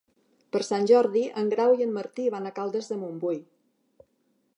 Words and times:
Per 0.55 0.59
Sant 0.67 0.87
Jordi 0.91 1.21
en 1.41 1.51
Grau 1.51 1.75
i 1.81 1.85
en 1.87 1.93
Martí 1.97 2.25
van 2.37 2.47
a 2.47 2.53
Caldes 2.61 2.89
de 2.95 2.99
Montbui. 3.03 3.39